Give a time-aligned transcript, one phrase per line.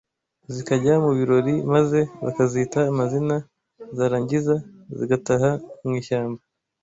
[0.53, 3.35] zikajya mu birori maze bakazita amazina
[3.97, 4.55] zarangiza
[4.97, 5.49] zigataha
[5.85, 6.41] mu ishyamba